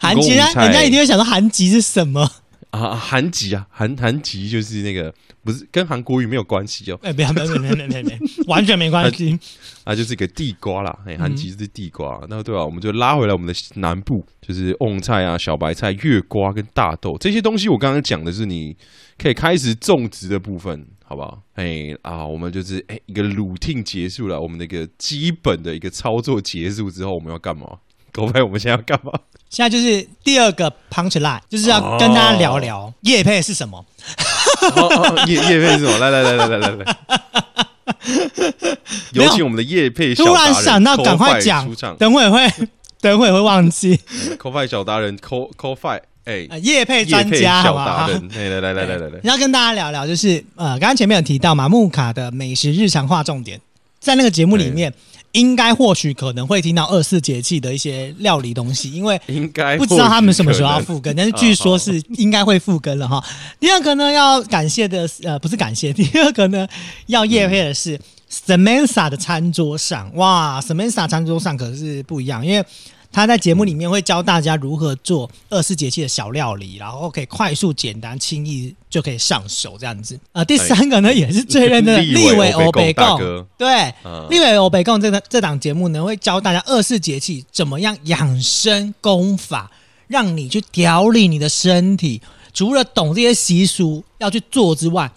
[0.00, 2.28] 韩吉，啊，公菜人家一定会想到韩吉是什么？
[2.70, 9.38] 啊，韩籍啊，韩韩籍就是那个不是跟韩国语没有关系哦，哎，没有没有没有没有没有，完全没关系。
[9.84, 17.68] 啊，就是一个地瓜啦，哎，韩籍是地瓜，那对吧、我们就拉回来我们的南部，就是蕹菜啊、小白菜、月瓜跟大豆这些东西。
[17.68, 18.76] 我刚刚讲的是你
[19.16, 21.42] 可以开始种植的部分，好不好？
[21.54, 27.78] 哎啊，我们就是哎一个 routine 结束了，我们的一个基本的一个操作结束之后，我们要干嘛？
[28.12, 29.12] 狗派，我们现在要干嘛？
[29.50, 33.84] 现在就是第二个 punch line，就是要跟大家聊聊叶配是什么。
[35.26, 35.98] 叶叶配是什么？
[35.98, 36.96] 来来来来来来来，
[39.12, 41.66] 有请我们的叶配小突然想到，赶快讲，
[41.98, 42.52] 等会会
[43.00, 43.96] 等会会忘记。
[43.96, 47.86] c o f i 小达人 Co Co Fi，哎，呃叶配专家，好不好？
[47.86, 53.58] 小达人，哎，来来来来来来， 要跟大家聊聊，就是呃，刚刚前面有提到嘛，木卡的美食日常化重点，
[53.98, 54.92] 在那个节目里面，
[55.32, 63.22] 应该或许可能会听到二四节气的一些料理东西，因为应该不知道他们什么时候要复更，但是据说是应该会复更了哈。
[63.60, 66.66] 第二个呢，要感谢的呃不是感谢，第二个呢
[67.06, 67.98] 要叶配的是
[68.30, 72.64] Samantha 的餐桌上，哇，Samantha 餐桌上可是不一样，因为。
[73.10, 80.18] 他在节目里面会教大家如何做二十节气的小料理，然后可以快速、简单、轻易就可以上手这样子。
[80.32, 89.70] 呃，第三个呢，也是最认真的立委立委欧北贡哥，对，嗯立委欧北贡这个这档节目呢，会教大家二十节气怎么样养生功法，
[90.06, 92.20] 让你去调理你的身体。
[92.52, 95.10] 除了懂这些习俗要去做之外，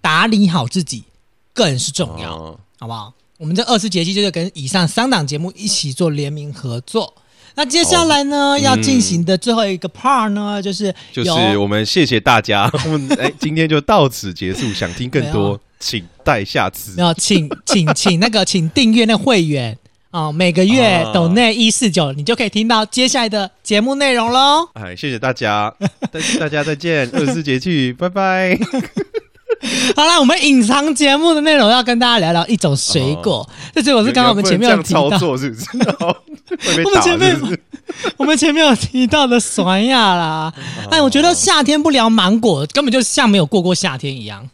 [0.00, 1.04] 打理好自己
[1.52, 3.12] 更是重要，哦好不好？
[3.38, 7.14] 我们这二十节气就是跟以上三档节目一起做联名合作。
[7.58, 17.02] 那接下来呢，哦要进行的最后一个 part 呢，就是就是我们谢谢大家， 我们哎今天就到此结束，想听更多，请待下次没。
[17.02, 19.76] 有，请请请那个，请订阅那会员
[20.12, 24.68] 啊、每个月啊抖内一四九，你就可以听到接下来的节目内容喽。
[24.74, 25.74] 哎，谢谢大家，
[26.12, 28.56] 大大家再见，二十四节气，拜拜。
[29.96, 35.56] 好啦，我们隐藏节目的内容要跟大家聊聊一种水果，这水果是刚刚我们前面有提到是不是？
[36.84, 37.58] 我们前面
[38.16, 40.52] 我们前面有提到的酸亚啦。
[40.86, 44.48] 哦哎，我觉得夏天不聊芒果，根本就像没有过过夏天一样。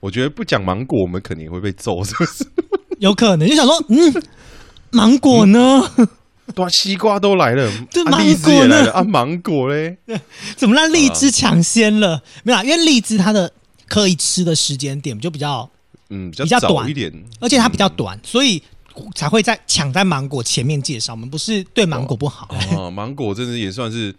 [0.00, 2.44] 我觉得不讲芒果，我们肯定会被揍，是不是？
[2.98, 4.22] 有可能就想说，嗯，
[4.90, 5.90] 芒果呢？
[6.54, 9.96] 对啊，西瓜都来了，这芒果呢啊，芒果嘞，
[10.54, 12.22] 怎么让荔啊枝抢先了？
[12.44, 13.50] 没有啦，因为荔枝它的
[13.88, 15.68] 可以吃的时间点就比较
[16.10, 18.62] 嗯，比比较短一点，而且它比较短，所以
[19.14, 21.12] 才会在抢在芒果前面介绍。
[21.12, 22.46] 我们不是对芒果不好，
[22.76, 24.14] 啊，芒果真的也算是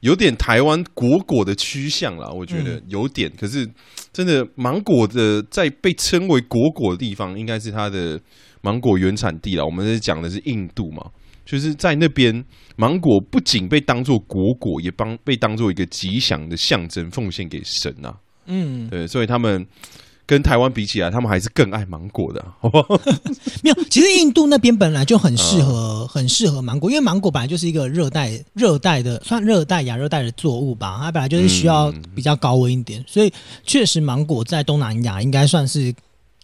[0.00, 3.30] 有点台湾果果的趋向啦，我觉得嗯有点。
[3.38, 3.68] 可是
[4.12, 8.20] 真的芒果的在被称为果果的地方，应该是它的
[8.60, 9.64] 芒果原产地啦。
[9.64, 11.10] 我们在讲的是印度嘛，
[11.44, 12.44] 就是在那边
[12.76, 18.14] 芒果不仅被当做果果，也帮被当做一个吉祥的象征，奉献给神啊。
[18.46, 19.66] 嗯，对，所以他们。
[20.26, 22.98] 跟台湾比起来，他们还是更爱芒果的， 好不好？
[23.62, 23.76] 没有。
[23.90, 30.96] 其实印度那边本来就很适嗯合，很适合芒果，因为芒果本来就是一个热带、热带的，算热带亚热带的作物吧。
[30.98, 33.30] 它本来就是需要嗯比较高温一点，所以
[33.66, 35.94] 确实芒果在东南亚应该算是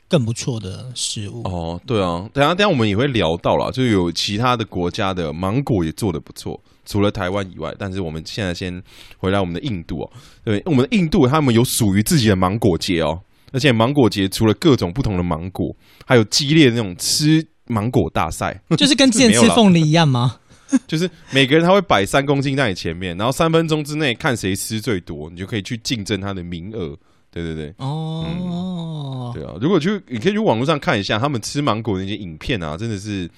[0.07, 1.41] 更不错的食物。
[1.45, 8.83] 哦，对啊，等下等下我们也会聊到啦，就有其他的国家的芒果也做的不错，除了台湾以外，但是我们现在先
[9.19, 10.11] 回来我们的印度哦，
[10.45, 13.21] 对，我们的印度他们有属于自己的芒果节哦，
[13.53, 15.75] 而且芒果节除了各种不同的芒果，
[16.07, 20.37] 还有激烈的那种吃芒果大赛， 就是跟吃凤梨一样吗？
[20.87, 26.97] 就是每个人他会摆三公斤在你前面，然后三分钟之内看谁吃最多，你就可以去竞争他的名额。
[27.33, 33.31] 对对对，哦，对啊，如果去，你可以去网络上看一下他们吃芒果的那些影片啊，真的是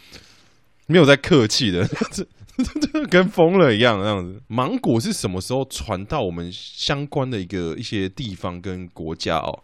[0.87, 1.87] 没有在客气的，
[3.11, 4.41] 跟疯了一样那样子。
[4.49, 9.63] 芒果是什么时候传到我们相关的一个一些地方跟国家哦？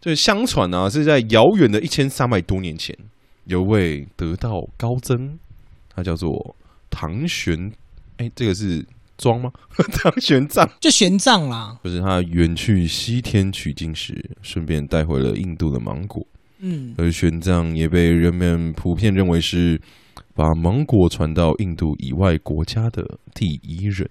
[0.00, 2.96] 就是相传啊，是在遥远的一千三百多年前，
[3.44, 5.38] 有一位得道高僧，
[5.92, 6.54] 他叫做
[6.90, 7.72] 唐玄，
[8.18, 8.84] 哎，这个是
[9.16, 9.50] 装吗？
[9.92, 10.68] 唐玄奘。
[10.80, 11.78] 就玄奘啦。
[11.82, 16.24] 就是他远去西天取经时，顺便带回了印度的芒果，
[16.60, 19.80] 嗯，而玄奘也被人们普遍认为是
[20.34, 24.08] 把芒果传到印度以外国家的第一人。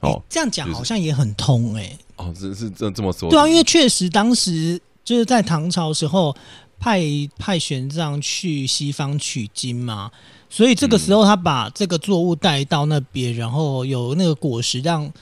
[0.00, 6.32] 哦这样讲好像也很通哎、哦，这是这这么说，对啊，因为确实当时就是在唐朝时候
[6.78, 7.02] 派
[7.36, 10.08] 派玄奘去西方取经嘛，
[10.48, 15.12] 所以这个时候他把这个作物带到那边，然后有那个果实让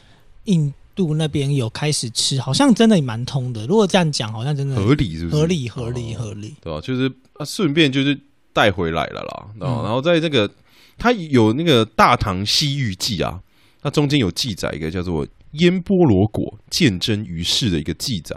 [0.45, 3.67] 印度那边有开始吃，好像真的也蛮通的。
[3.67, 5.37] 如果这样讲，好像真的合理是不是？
[5.37, 6.55] 合理合理哦合理。
[6.61, 8.21] 对啊、就是啊，顺便就是
[8.57, 9.47] 带回来了啦。
[9.61, 10.51] 然后，嗯然后在这个
[10.97, 13.39] 它有那个《大唐西域记》啊，
[13.83, 15.27] 它中间有记载一个叫做
[15.61, 18.35] 烟波罗果见真于世的一个记载，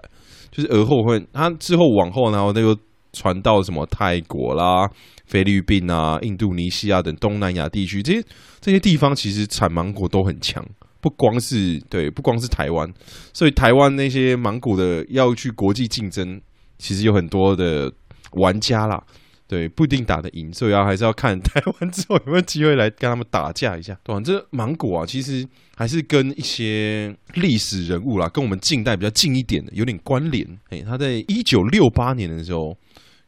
[0.51, 2.77] 就是而后会它之后往后，然后那个
[3.13, 4.89] 传到什么泰国啦、
[5.25, 8.23] 菲律宾啊、印度尼西亚等东南亚地区，这些
[8.59, 10.63] 这些地方其实产芒果都很强。
[11.01, 12.85] 不光是对，不光是台湾，
[13.33, 16.41] 所以台湾那些芒果的要去国际竞争，
[16.77, 17.89] 其实有很多的
[18.33, 19.01] 玩家啦，
[19.49, 23.97] 对，不一定打得赢，所以要还是要看 台湾之后有没有机会来跟他们打架一下。
[24.03, 25.43] 对吧、这芒果啊，其实
[25.75, 30.47] 还是跟一些历史人物啦，跟我们近代比较近一点的有点关联。
[30.69, 32.77] 诶，他在一九六八年的时候，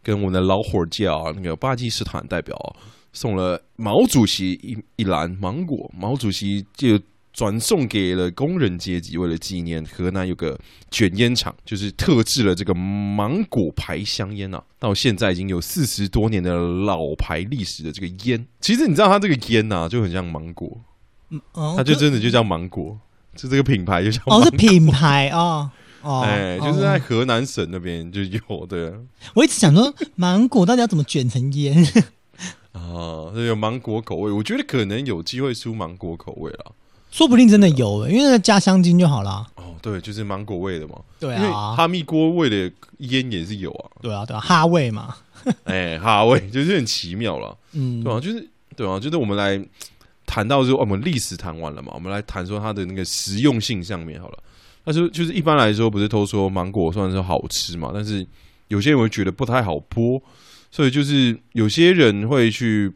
[0.04, 2.56] 跟我们的老伙计啊，那个巴基斯坦代表、
[3.12, 7.00] 送了毛主席一一篮芒果，毛主席就。
[7.34, 18.46] 转送给了工人阶级，为了纪念河南有个卷烟厂，就是特制了这个芒果牌香烟啊，到现在已经有四十多年的老牌历史的这个烟。
[18.60, 20.78] 其实你知道它这个烟呐、就很像芒果，
[21.54, 23.00] 哦它就真的就叫芒果，
[23.36, 29.00] 就这个品牌就叫哦芒是品牌哦哦， 哎，就是在哦河南省那边就有的
[29.34, 31.82] 我一直想说芒果到底要怎么卷成烟？
[32.74, 36.74] 啊， 这有芒果口味，我觉得可能有机会出芒果口味了。
[37.12, 39.46] 说不定真的有、欸，因为那个加香精就好啦。
[39.56, 40.96] 哦，对，就是芒果味的嘛。
[41.20, 43.92] 对啊，哈密锅味的烟也是有啊。
[44.02, 45.16] 对啊，对啊，哈味嘛，
[45.66, 49.62] 哎，哈味就是很奇妙了，嗯，对啊，就是对啊，就是我们来
[50.26, 54.40] 谈到说，哦我们历史谈完了嘛，我们来谈说它的那个实用性上面好了。
[54.84, 58.26] 但是就是一般来说，不是都说芒果算是好吃嘛，但是
[58.70, 60.20] 有些人会觉得不太好剥，
[60.72, 62.92] 所以就是有些人会去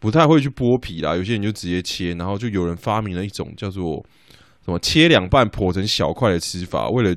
[0.00, 4.04] 不太会去剥皮啦，有些人就直接切，然后就有人发明了一种叫做
[4.64, 7.14] 什么切两半剖成小块的吃法，为了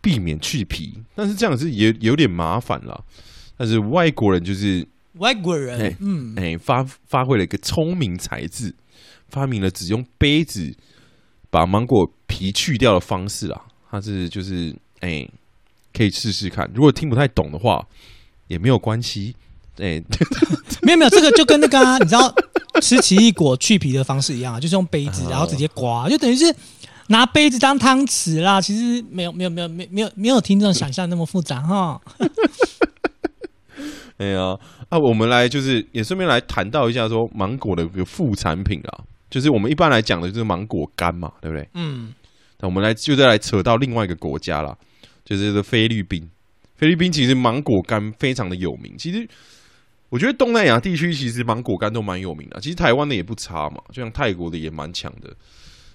[0.00, 3.00] 避免去皮，但是这样是也有点麻烦啦。
[3.56, 4.84] 但是外国人就是
[5.14, 8.74] 外国人哎，嗯，哎、发发挥了一个聪明才智，
[9.28, 10.76] 发明了只用杯子
[11.50, 13.64] 把芒果皮去掉的方式啦。
[13.88, 15.28] 它是就是哎、
[15.92, 16.68] 可以试试看。
[16.74, 17.86] 如果听不太懂的话，
[18.48, 19.36] 也没有关系。
[19.78, 20.02] 哎、
[20.82, 22.32] 没有没有，这个就跟那个、啊、你知道
[22.80, 26.54] 吃奇异果去皮的方式一样啊，就是用杯子，哦然后直接刮，就等于是
[27.08, 28.60] 拿杯子当汤匙啦。
[28.60, 32.00] 其实没有没有没有没有没有没有听众想象那么复杂哈。
[34.18, 34.56] 哎呀，
[34.88, 41.68] 啊，我们来就是也顺便来谈到一下说芒果的一个副产品啊，就是我们一般来讲的就是芒果干嘛，对不对？
[41.74, 42.12] 嗯，
[42.60, 44.76] 那我们来就再来扯到另外一个国家啦，
[45.24, 46.28] 就是这菲律宾。
[46.76, 49.26] 菲律宾其实芒果干非常的有名，其实
[50.12, 55.34] 我觉得东南亚地区其实芒果干都蛮有名的，其实台湾的也不差嘛，就像泰国的也蛮强的。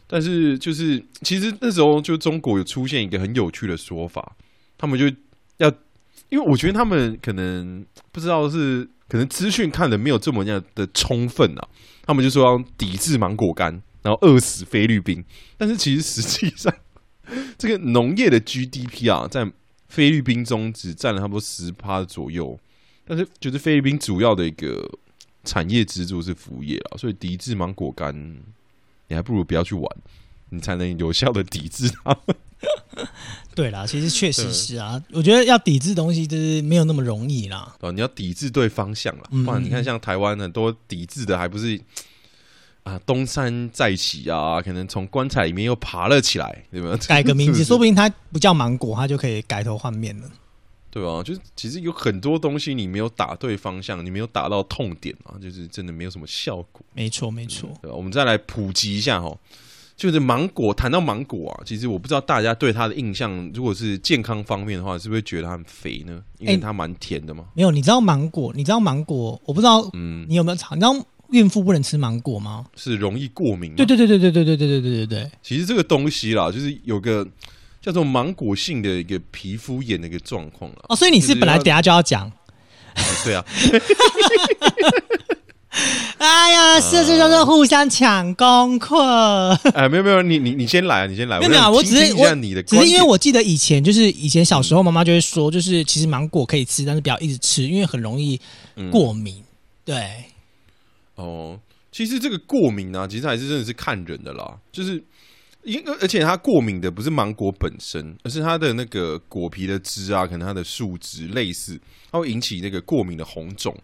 [0.08, 4.36] 但是就是其实那时候就中国有出现一个很有趣的说法，
[4.76, 5.06] 他们就
[5.58, 5.72] 要，
[6.30, 11.68] 因为我觉得他们可能不知道是可能资讯看的没有这么样的充分啊，
[12.04, 15.24] 他们就说要抵制芒果干，然后饿死菲律宾。
[15.60, 16.74] 但是其实实际上，
[17.56, 19.48] 这个农业的 GDP 啊，在
[19.88, 22.60] 菲律宾中只占了差不多十趴左右，
[23.08, 24.88] 但是就是菲律宾主要的一个
[25.44, 28.14] 产业支柱是服务业啊，所以抵制芒果干，
[29.08, 29.98] 你还不如不要去玩，
[30.50, 32.18] 你才能有效的抵制它。
[33.56, 37.76] 对啦，其实确实是啊，我觉得要抵制东西就是没有那么容易啦。
[37.80, 41.80] 哦，你要抵制对方向了，嗯不然你看像台湾很多抵制的还不是
[42.84, 46.98] 啊东山再起啊，可能从棺材里面又爬了起来，对吧？
[47.08, 50.30] 改个名字，是不是说不定它不叫芒果，它就可以改头换面了。
[50.90, 57.70] 对啊，就是其实有很多东西你没有打对方向，你没有打到痛点啊，就是真的没有什么效果，没错，没错。
[57.82, 57.96] 对吧？
[57.96, 59.38] 我们再来普及一下哈，
[59.96, 66.24] 就是芒果，谈到芒果啊，其实我不知道大家对它的印象，如果是健康方面的话，是不是觉得它很肥呢？
[66.40, 67.46] 因为哎它蛮甜的嘛。
[67.54, 68.52] 没有，你知道芒果？
[68.56, 69.40] 你知道芒果？
[69.46, 70.78] 我不知道嗯，你有没有尝？
[70.78, 70.94] 你知道
[71.32, 72.66] 孕妇不能吃芒果吗？
[72.76, 73.76] 是容易过敏嘛。
[73.76, 75.32] 对对对对对对对对对对对对。
[75.44, 77.28] 其实这个东西啦，就是有个
[77.88, 80.78] 叫做芒果性的一个皮肤炎的一个状况了。
[80.90, 82.30] 哦，所以你是本来等下就要讲。
[83.24, 83.46] 对啊，
[86.18, 89.54] 哎呀，是这就是互相抢功课。
[89.74, 91.40] 哎，没有没有，你你你先来啊，你先来。
[91.40, 98.38] 没有没有啊，我只是我你的，只是因为我记得以前就是以前小时候妈妈就会说，就是其实芒果可以吃，但是不要一直吃，因为很容易
[98.76, 99.42] 嗯过敏。
[99.86, 100.26] 对，
[101.16, 101.58] 哦，
[101.90, 104.58] 其实这个过敏啊，其实还是真的是看人的啦。
[104.74, 105.02] 就是
[105.68, 111.78] 因而且它过敏的不是芒果本身，而是它的那个果皮的汁啊，可能它的树脂类似，
[112.10, 113.78] 它会引起那个过敏的红肿。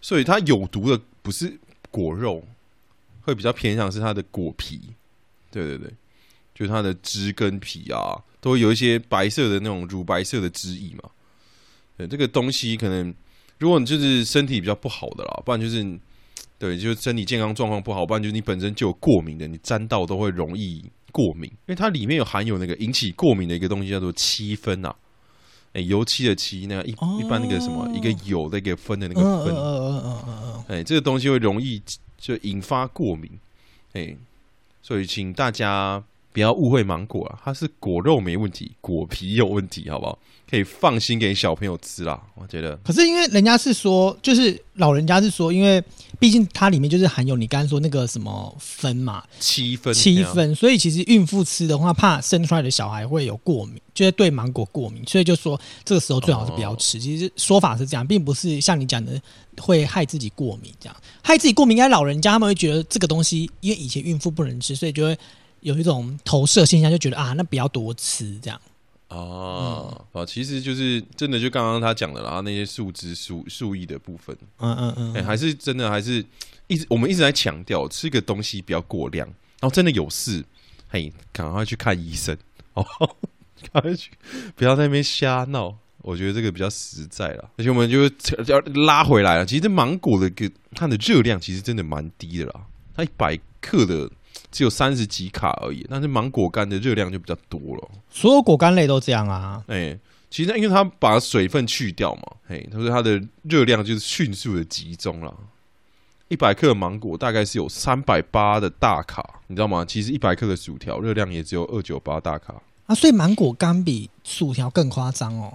[0.00, 1.58] 所以它有毒的不是
[1.90, 2.46] 果肉，
[3.22, 4.80] 会比较偏向是它的果皮。
[5.50, 5.92] 对对对，
[6.54, 11.10] 就是它的汁跟皮啊，都会有一些白色的那种乳白色的汁液嘛。
[11.96, 13.12] 对，这个东西可能
[13.58, 15.84] 如果你就是身体比较不好的啦，不然就是
[16.62, 24.94] 对，就是身体健康状况不好，不然就是你本身就有过敏的，你沾到都会容易过敏，因为它里面有含有那个引起过敏的一个东西叫做漆酚啊。
[25.72, 30.64] 哎，油漆的漆，那一一般那个什么，一个有那个酚的那个分，嗯嗯嗯嗯嗯。
[30.68, 31.82] 哎，这个东西会容易
[32.16, 33.28] 就引发过敏，
[33.94, 34.16] 哎，
[34.82, 36.00] 所以请大家
[36.32, 40.18] 不要误会芒果啊，它是果肉没问题，果皮有问题，好不好？
[40.50, 42.76] 可以放心给小朋友吃啦，我觉得。
[42.84, 45.82] 可是因为人家是说，就是老人家是说，因为
[46.18, 57.00] 毕竟它里面就是含有你刚刚说那个什么酚嘛，七分七，分，所以其实孕妇吃的话，怕生出来的小孩会有过敏，就是对芒果过敏，所以就说这个时候最好是不要吃。
[57.00, 59.18] 其实说法是这样，并不是像你讲的
[59.58, 65.18] 会害自己过敏这样，害自己过敏，应该老人家他们会觉得这个东西，因为以前孕妇不能吃，所以就会
[65.62, 68.60] 有一种投射现象，就觉得啊，那不要多吃这样。
[69.08, 76.24] 哦，啊，其实就是真的，就刚刚他讲的啦，那些树枝、树树叶的部分，嗯嗯嗯，哎、还是真的，还是
[76.66, 79.26] 一直我们一直在强调，吃个东西不要过量，
[79.60, 80.44] 然后真的有事，
[80.88, 82.36] 嘿，赶快去看医生
[82.74, 82.86] 哦，
[83.72, 84.10] 赶快去，
[84.56, 85.76] 不要在那边瞎闹。
[85.98, 88.02] 我觉得这个比较实在了，而且我们就
[88.48, 89.46] 要拉回来了。
[89.46, 94.10] 其实芒果的个它的热量其实真的蛮低的啦，它一百克的
[94.52, 97.90] 只有三十几卡而已，但是芒果干的热量就比较多了。
[98.10, 99.64] 所有果干类都这样啊。
[99.66, 99.98] 哎、
[100.30, 105.34] 其实因为它把水分去掉嘛，嘿，所以它的热量就是迅速的集中了。
[106.28, 109.84] 一百克的芒果大概是有三百八的大卡，你知道吗？
[109.84, 112.54] 其实一百克的薯条热量也只有二九八大卡，
[112.86, 115.52] 啊，所以芒果干比薯条更夸张哦。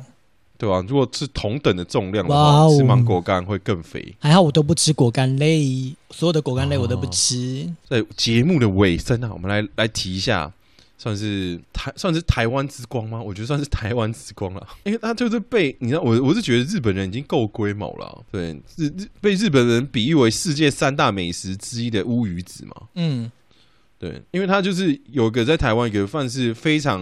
[0.58, 4.16] 对啊、如果是同等的重量的哇话，哦吃芒果干会更肥。
[4.20, 7.72] 还好我都不吃果干类，所有的果干类我都不吃。
[7.88, 10.52] 在节目的尾声啊，我们来来提一下，
[10.98, 13.22] 算是台算是台湾之光吗？
[13.22, 23.32] 我觉得算是台湾之光了， 因为他就是被你知道，我我是觉得日本人已经够龟毛了啊，对日日被日本人比喻为世界三大美食之一的乌鱼子嘛，嗯，
[24.00, 27.02] 对，因为他就是有个在台湾有个算是非常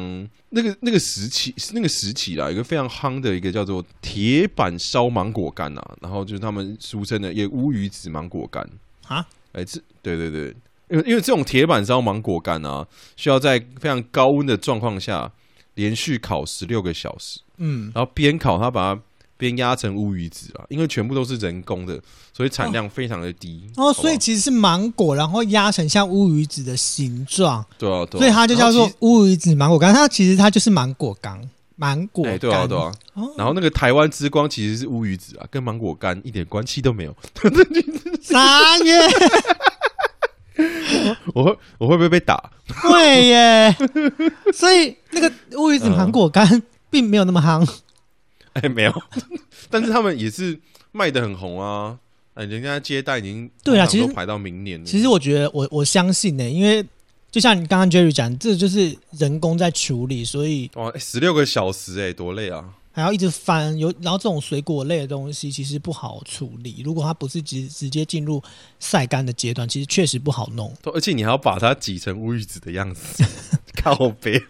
[0.52, 8.66] 那个那个时期那个时期啦，有一个非常夯的一个叫做铁板烧芒果干啊，然后就是他们俗称的也乌鱼子芒果干。
[9.08, 10.56] 啊，哎，这对对对，
[10.90, 12.88] 因为因为这种铁板烧芒果干啊，
[13.18, 15.30] 需要在非常高温的状况下
[15.74, 19.02] 连续烤十六个小时，嗯，然后边烤它把它
[19.38, 22.00] 边压成乌鱼子啊，因为全部都是人工的，
[22.34, 23.70] 所以产量非常的低。
[23.76, 29.94] 哦，所以其实是芒果，然后压成像乌鱼子的形状，对啊，对啊所以它就叫做乌鱼子芒果干。
[29.94, 31.40] 它其实它就是芒果干，
[31.76, 32.40] 芒果哎，干。
[32.40, 32.92] 对啊，对啊。
[33.16, 37.16] 哦然后那个台湾之光其实是乌鱼子啊，跟芒果干一点关系都没有。
[38.22, 39.00] 啥耶？
[41.34, 42.52] 我会我会不会被打？
[42.82, 43.76] 会耶。
[44.54, 47.68] 所以那个乌鱼子芒果干并没有那么夯。
[48.56, 49.04] 哎，没有，
[49.70, 50.60] 但是他们也是
[50.92, 51.98] 卖的很红啊。
[52.34, 54.86] 哎，人家接待已经对啊其实排到明年了。
[54.86, 56.86] 其实我觉得我我相信呢、因为
[57.32, 62.74] 就像你刚刚 Jerry 讲，这就是人工在处理，所以哇，十六个小时哎、多累啊！
[62.92, 63.78] 还要一直翻。
[63.78, 68.42] 有然后这种水果类的东西其实不好处理，如果它不是直直接进入
[68.80, 70.74] 晒干的阶段，其实确实不好弄。
[70.94, 73.24] 而且你还要把它挤成乌鱼子的样子，
[73.82, 74.42] 靠背。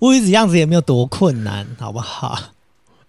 [0.00, 2.52] 乌鱼子样子也没有多困难，好不好？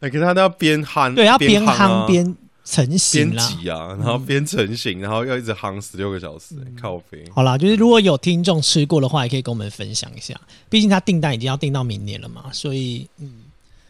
[0.01, 2.35] 哎，可是他都要边夯，对，要边夯边
[2.65, 3.47] 成型边啦。
[3.47, 7.23] 挤啊，然后边成型，然后要一直夯十六个小时、嗯靠飞。
[7.33, 10.33] 好啦，就是如果有听众吃过的话，也可以跟我们分享一下。
[10.69, 13.07] 毕竟他订单已经要订到明年了嘛，所以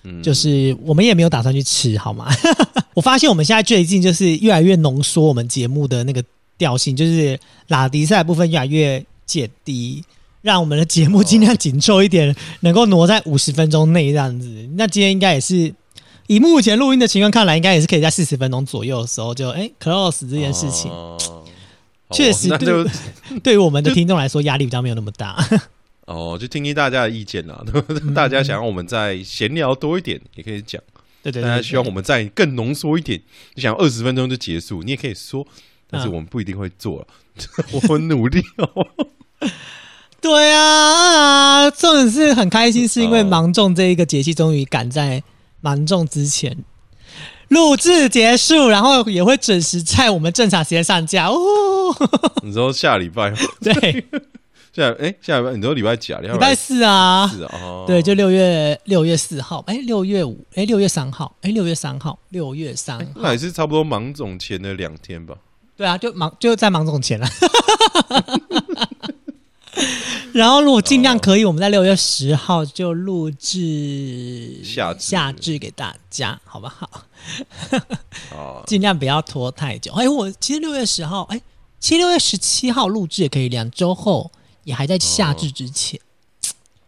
[0.04, 2.28] 嗯，就是我们也没有打算去吃，好吗？
[2.94, 6.22] 我发现我们现在最近就是越来越浓缩我们节目的那个
[6.58, 10.04] 调性，就是拉迪赛部分越来越减低，
[10.42, 14.70] 让我们的节目尽量紧凑一点，能够挪在五十分钟内这样子。
[14.76, 15.74] 那今天应该也是。
[16.32, 20.90] 以目前录音的情况看来，应该也是可以在四十分钟左右的时候就哎 close 这件事情。
[20.90, 21.18] 哦
[22.10, 22.86] 确实那就
[23.42, 25.38] 对于我们的听众来说，压力比较没有那么大。
[26.08, 27.64] 哦，就听听大家的意见啦。
[28.14, 30.82] 大家想要我们再闲聊多一点，也可以讲。
[31.24, 33.22] 对对对对大家希望我们再更浓缩一点，
[33.56, 35.46] 你想二十分钟就结束，你也可以说，
[35.90, 37.08] 但是嗯我们不一定会做了。
[37.72, 38.88] 我很努力哦。
[40.22, 45.24] 对啊，啊 重点是很开心，是因为哦芒种这一个节气终于赶在
[45.62, 46.58] 芒种之前。
[47.50, 51.28] 录制结束，然后也会准时在我们正常时间上架。
[51.28, 51.36] 哦。
[52.44, 54.06] 你说下礼拜 对，
[54.74, 56.22] 下哎，下礼拜你说礼拜几啊？
[56.22, 65.36] 礼拜四啊，是啊，哦，对，就六月六月四号，哎，六月五，哎，六月三号，哎，六月三号，六月三号，那也是差不多芒种前的两天吧。
[65.76, 67.28] 对啊，就芒就在芒种前了。
[70.34, 76.90] 然后，如果尽量可以，我们在六月十号就录制夏夏至给大家，好不好？
[78.34, 79.92] 啊，尽量不要拖太久。
[79.94, 81.42] 哎，我其实六月十号，哎，
[81.80, 84.32] 其实六月十七号录制也可以，两周后
[84.64, 86.00] 也还在夏至之前。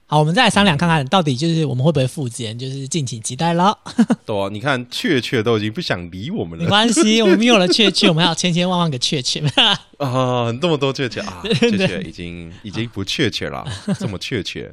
[0.05, 3.75] 好，我们再来商量看看到底就是我们会不会复检，就是敬请期待了。
[4.25, 9.39] 对啊，你看雀雀都已经不想理我们了，没关系，我们有了雀雀，我们还有千千万万个雀雀。
[9.97, 13.65] 啊，那么多雀雀啊， 雀雀已经已经不雀雀了，
[13.99, 14.71] 这么雀雀。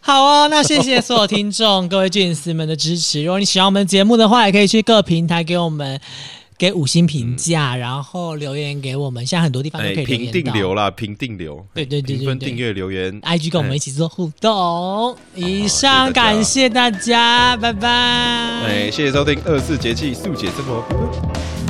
[0.00, 3.24] 好哦，那谢谢所有听众各位俊丝们的支持。
[3.24, 5.98] 如果你喜欢我们节目的话，也可以去各平台给我们。
[6.58, 9.26] 给五星评价，然后留言给我们。
[9.26, 11.64] 现在很多地方都可以评定流啦，评定流。
[11.74, 15.16] 对对对评分、订阅、留言，IG 跟我们一起做互动。
[15.34, 17.88] 以上感谢大家，拜拜。
[17.88, 21.65] 哎，谢谢收听二四节气速解生活。